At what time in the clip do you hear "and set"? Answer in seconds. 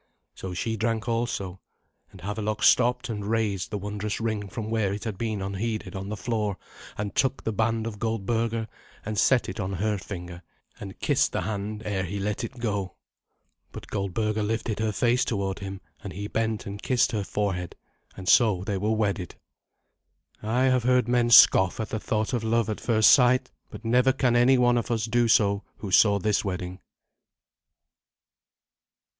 9.05-9.47